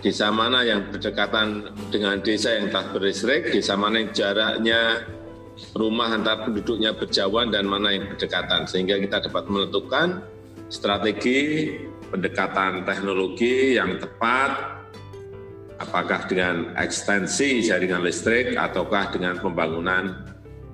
[0.00, 4.80] desa mana yang berdekatan dengan desa yang telah berlistrik, desa mana yang jaraknya
[5.76, 8.64] rumah antar penduduknya berjauhan dan mana yang berdekatan.
[8.64, 10.24] Sehingga kita dapat menentukan
[10.72, 11.74] strategi
[12.08, 14.80] pendekatan teknologi yang tepat
[15.82, 20.24] apakah dengan ekstensi jaringan listrik ataukah dengan pembangunan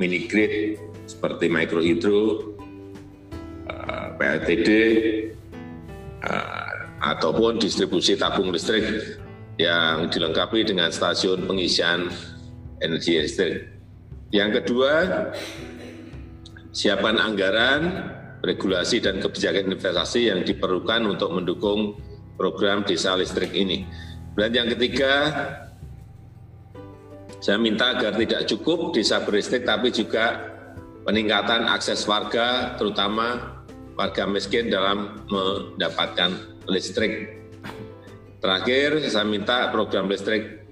[0.00, 2.56] mini grid seperti mikrohidro
[4.20, 4.68] PLTD
[6.20, 9.16] eh, ataupun distribusi tabung listrik
[9.56, 12.12] yang dilengkapi dengan stasiun pengisian
[12.84, 13.64] energi listrik.
[14.28, 14.92] Yang kedua,
[16.76, 17.80] siapan anggaran,
[18.44, 21.96] regulasi dan kebijakan investasi yang diperlukan untuk mendukung
[22.36, 23.84] program desa listrik ini.
[24.36, 25.32] Dan yang ketiga,
[27.40, 30.40] saya minta agar tidak cukup desa berlistrik, tapi juga
[31.04, 33.59] peningkatan akses warga, terutama
[33.94, 37.40] warga miskin dalam mendapatkan listrik.
[38.40, 40.64] Terakhir, saya minta program listrik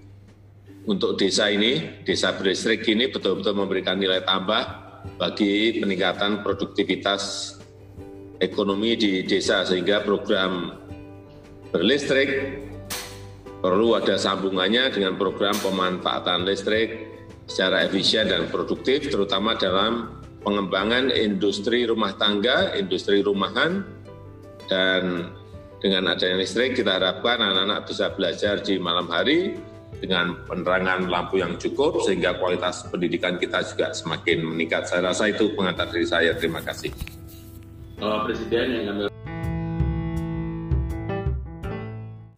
[0.88, 4.88] untuk desa ini, desa berlistrik ini betul-betul memberikan nilai tambah
[5.20, 7.54] bagi peningkatan produktivitas
[8.40, 10.72] ekonomi di desa sehingga program
[11.74, 12.56] berlistrik
[13.58, 17.10] perlu ada sambungannya dengan program pemanfaatan listrik
[17.50, 23.84] secara efisien dan produktif terutama dalam pengembangan industri rumah tangga, industri rumahan,
[24.64, 25.28] dan
[25.84, 29.60] dengan adanya listrik kita harapkan anak-anak bisa belajar di malam hari
[30.00, 34.88] dengan penerangan lampu yang cukup sehingga kualitas pendidikan kita juga semakin meningkat.
[34.88, 36.32] Saya rasa itu pengantar dari saya.
[36.32, 36.96] Terima kasih.
[37.98, 39.02] Presiden yang kami